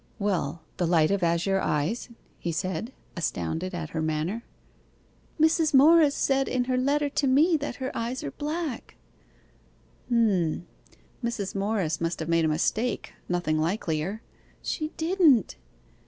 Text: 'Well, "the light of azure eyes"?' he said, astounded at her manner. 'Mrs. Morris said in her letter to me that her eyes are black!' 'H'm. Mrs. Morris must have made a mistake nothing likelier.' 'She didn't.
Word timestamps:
'Well, 0.17 0.63
"the 0.77 0.87
light 0.87 1.11
of 1.11 1.21
azure 1.21 1.59
eyes"?' 1.59 2.09
he 2.39 2.51
said, 2.51 2.91
astounded 3.15 3.75
at 3.75 3.91
her 3.91 4.01
manner. 4.01 4.43
'Mrs. 5.39 5.75
Morris 5.75 6.15
said 6.15 6.47
in 6.47 6.63
her 6.63 6.75
letter 6.75 7.07
to 7.07 7.27
me 7.27 7.55
that 7.57 7.75
her 7.75 7.95
eyes 7.95 8.23
are 8.23 8.31
black!' 8.31 8.95
'H'm. 10.09 10.65
Mrs. 11.23 11.53
Morris 11.53 12.01
must 12.01 12.19
have 12.19 12.29
made 12.29 12.45
a 12.45 12.47
mistake 12.47 13.13
nothing 13.29 13.59
likelier.' 13.59 14.23
'She 14.63 14.87
didn't. 14.97 15.55